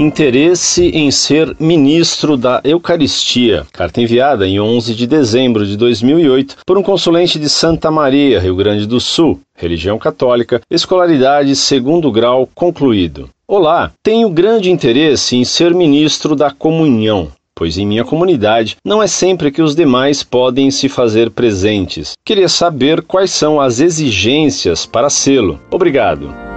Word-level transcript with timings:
interesse 0.00 0.88
em 0.94 1.10
ser 1.10 1.54
ministro 1.60 2.36
da 2.36 2.60
Eucaristia. 2.64 3.66
Carta 3.70 4.00
enviada 4.00 4.46
em 4.48 4.58
11 4.58 4.94
de 4.94 5.06
dezembro 5.06 5.66
de 5.66 5.76
2008 5.76 6.56
por 6.64 6.78
um 6.78 6.82
consulente 6.82 7.38
de 7.38 7.48
Santa 7.48 7.90
Maria, 7.90 8.40
Rio 8.40 8.56
Grande 8.56 8.86
do 8.86 8.98
Sul, 8.98 9.38
religião 9.54 9.98
católica, 9.98 10.62
escolaridade 10.70 11.54
segundo 11.54 12.10
grau 12.10 12.48
concluído. 12.54 13.28
Olá, 13.46 13.92
tenho 14.02 14.30
grande 14.30 14.70
interesse 14.70 15.36
em 15.36 15.44
ser 15.44 15.74
ministro 15.74 16.34
da 16.34 16.50
comunhão 16.50 17.28
pois 17.52 17.76
em 17.76 17.84
minha 17.84 18.06
comunidade 18.06 18.78
não 18.82 19.02
é 19.02 19.06
sempre 19.06 19.50
que 19.50 19.60
os 19.60 19.74
demais 19.76 20.22
podem 20.22 20.70
se 20.70 20.88
fazer 20.88 21.28
presentes. 21.30 22.12
Queria 22.24 22.48
saber 22.48 23.02
quais 23.02 23.32
são 23.32 23.60
as 23.60 23.80
exigências 23.80 24.86
para 24.86 25.10
sê-lo. 25.10 25.60
Obrigado. 25.70 26.49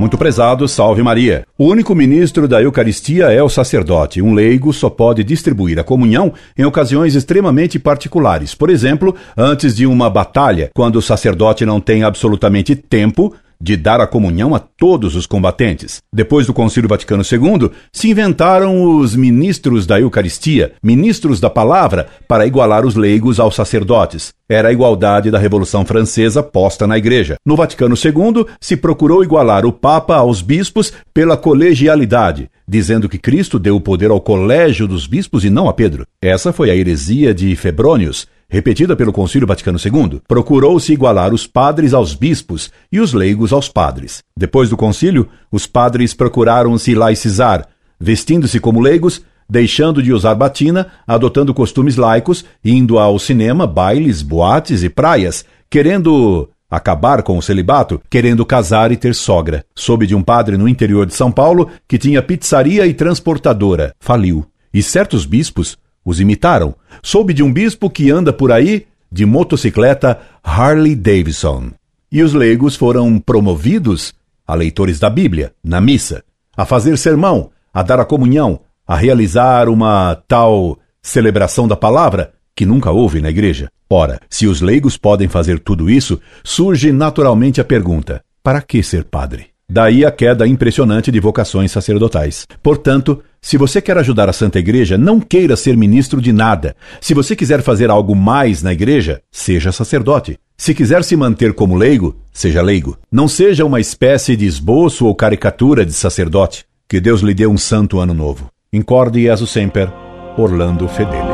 Muito 0.00 0.16
prezado, 0.16 0.66
salve 0.66 1.02
Maria. 1.02 1.44
O 1.58 1.66
único 1.66 1.94
ministro 1.94 2.48
da 2.48 2.62
Eucaristia 2.62 3.26
é 3.26 3.42
o 3.42 3.50
sacerdote. 3.50 4.22
Um 4.22 4.32
leigo 4.32 4.72
só 4.72 4.88
pode 4.88 5.22
distribuir 5.22 5.78
a 5.78 5.84
comunhão 5.84 6.32
em 6.56 6.64
ocasiões 6.64 7.14
extremamente 7.14 7.78
particulares. 7.78 8.54
Por 8.54 8.70
exemplo, 8.70 9.14
antes 9.36 9.76
de 9.76 9.84
uma 9.84 10.08
batalha, 10.08 10.70
quando 10.74 10.96
o 10.96 11.02
sacerdote 11.02 11.66
não 11.66 11.82
tem 11.82 12.02
absolutamente 12.02 12.74
tempo 12.74 13.34
de 13.60 13.76
dar 13.76 14.00
a 14.00 14.06
comunhão 14.06 14.54
a 14.54 14.58
todos 14.58 15.14
os 15.14 15.26
combatentes. 15.26 15.98
Depois 16.12 16.46
do 16.46 16.54
Concílio 16.54 16.88
Vaticano 16.88 17.22
II, 17.22 17.70
se 17.92 18.08
inventaram 18.08 18.96
os 18.96 19.14
ministros 19.14 19.86
da 19.86 20.00
Eucaristia, 20.00 20.72
ministros 20.82 21.40
da 21.40 21.50
palavra, 21.50 22.08
para 22.26 22.46
igualar 22.46 22.86
os 22.86 22.94
leigos 22.94 23.38
aos 23.38 23.54
sacerdotes. 23.54 24.32
Era 24.48 24.68
a 24.68 24.72
igualdade 24.72 25.30
da 25.30 25.38
Revolução 25.38 25.84
Francesa 25.84 26.42
posta 26.42 26.86
na 26.86 26.98
Igreja. 26.98 27.36
No 27.44 27.54
Vaticano 27.54 27.94
II, 27.94 28.46
se 28.60 28.76
procurou 28.76 29.22
igualar 29.22 29.64
o 29.66 29.72
Papa 29.72 30.16
aos 30.16 30.42
bispos 30.42 30.92
pela 31.12 31.36
colegialidade, 31.36 32.50
dizendo 32.66 33.08
que 33.08 33.18
Cristo 33.18 33.58
deu 33.58 33.76
o 33.76 33.80
poder 33.80 34.10
ao 34.10 34.20
colégio 34.20 34.88
dos 34.88 35.06
bispos 35.06 35.44
e 35.44 35.50
não 35.50 35.68
a 35.68 35.72
Pedro. 35.72 36.04
Essa 36.20 36.52
foi 36.52 36.70
a 36.70 36.74
heresia 36.74 37.34
de 37.34 37.54
Febrônios 37.54 38.26
repetida 38.50 38.96
pelo 38.96 39.12
Concílio 39.12 39.46
Vaticano 39.46 39.78
II, 39.78 40.20
procurou-se 40.26 40.92
igualar 40.92 41.32
os 41.32 41.46
padres 41.46 41.94
aos 41.94 42.14
bispos 42.14 42.70
e 42.90 42.98
os 42.98 43.12
leigos 43.12 43.52
aos 43.52 43.68
padres. 43.68 44.22
Depois 44.36 44.68
do 44.68 44.76
concílio, 44.76 45.28
os 45.52 45.66
padres 45.66 46.12
procuraram 46.12 46.76
se 46.76 46.94
laicizar, 46.94 47.68
vestindo-se 47.98 48.58
como 48.58 48.80
leigos, 48.80 49.22
deixando 49.48 50.02
de 50.02 50.12
usar 50.12 50.34
batina, 50.34 50.88
adotando 51.06 51.54
costumes 51.54 51.96
laicos, 51.96 52.44
indo 52.64 52.98
ao 52.98 53.18
cinema, 53.18 53.66
bailes, 53.66 54.20
boates 54.20 54.82
e 54.82 54.88
praias, 54.88 55.44
querendo 55.68 56.48
acabar 56.70 57.22
com 57.22 57.36
o 57.36 57.42
celibato, 57.42 58.00
querendo 58.08 58.46
casar 58.46 58.92
e 58.92 58.96
ter 58.96 59.14
sogra. 59.14 59.64
Soube 59.74 60.06
de 60.06 60.14
um 60.14 60.22
padre 60.22 60.56
no 60.56 60.68
interior 60.68 61.04
de 61.04 61.14
São 61.14 61.32
Paulo 61.32 61.68
que 61.88 61.98
tinha 61.98 62.22
pizzaria 62.22 62.86
e 62.86 62.94
transportadora. 62.94 63.92
Faliu. 63.98 64.46
E 64.72 64.82
certos 64.82 65.26
bispos 65.26 65.76
os 66.04 66.20
imitaram. 66.20 66.74
Soube 67.02 67.32
de 67.32 67.42
um 67.42 67.52
bispo 67.52 67.90
que 67.90 68.10
anda 68.10 68.32
por 68.32 68.52
aí 68.52 68.86
de 69.10 69.26
motocicleta 69.26 70.20
Harley 70.42 70.94
Davidson. 70.94 71.70
E 72.10 72.22
os 72.22 72.32
leigos 72.32 72.76
foram 72.76 73.18
promovidos 73.18 74.12
a 74.46 74.54
leitores 74.54 74.98
da 74.98 75.08
Bíblia, 75.08 75.52
na 75.62 75.80
missa, 75.80 76.24
a 76.56 76.64
fazer 76.64 76.98
sermão, 76.98 77.50
a 77.72 77.82
dar 77.82 78.00
a 78.00 78.04
comunhão, 78.04 78.60
a 78.86 78.96
realizar 78.96 79.68
uma 79.68 80.16
tal 80.26 80.78
celebração 81.00 81.68
da 81.68 81.76
palavra 81.76 82.32
que 82.54 82.66
nunca 82.66 82.90
houve 82.90 83.20
na 83.20 83.30
igreja. 83.30 83.70
Ora, 83.88 84.20
se 84.28 84.46
os 84.46 84.60
leigos 84.60 84.96
podem 84.96 85.28
fazer 85.28 85.60
tudo 85.60 85.88
isso, 85.88 86.20
surge 86.44 86.92
naturalmente 86.92 87.60
a 87.60 87.64
pergunta: 87.64 88.22
para 88.42 88.60
que 88.60 88.82
ser 88.82 89.04
padre? 89.04 89.50
Daí 89.72 90.04
a 90.04 90.10
queda 90.10 90.48
impressionante 90.48 91.12
de 91.12 91.20
vocações 91.20 91.70
sacerdotais. 91.70 92.44
Portanto, 92.60 93.22
se 93.40 93.56
você 93.56 93.80
quer 93.80 93.96
ajudar 93.98 94.28
a 94.28 94.32
Santa 94.32 94.58
Igreja, 94.58 94.98
não 94.98 95.20
queira 95.20 95.54
ser 95.54 95.76
ministro 95.76 96.20
de 96.20 96.32
nada. 96.32 96.74
Se 97.00 97.14
você 97.14 97.36
quiser 97.36 97.62
fazer 97.62 97.88
algo 97.88 98.16
mais 98.16 98.64
na 98.64 98.72
igreja, 98.72 99.22
seja 99.30 99.70
sacerdote. 99.70 100.36
Se 100.56 100.74
quiser 100.74 101.04
se 101.04 101.14
manter 101.14 101.54
como 101.54 101.76
leigo, 101.76 102.16
seja 102.32 102.60
leigo. 102.60 102.98
Não 103.12 103.28
seja 103.28 103.64
uma 103.64 103.78
espécie 103.78 104.34
de 104.34 104.44
esboço 104.44 105.06
ou 105.06 105.14
caricatura 105.14 105.86
de 105.86 105.92
sacerdote. 105.92 106.64
Que 106.88 107.00
Deus 107.00 107.20
lhe 107.20 107.32
dê 107.32 107.46
um 107.46 107.56
santo 107.56 108.00
ano 108.00 108.12
novo. 108.12 108.50
Incorde 108.72 109.22
Jesus 109.22 109.50
Semper, 109.50 109.88
Orlando 110.36 110.88
Fedeli. 110.88 111.29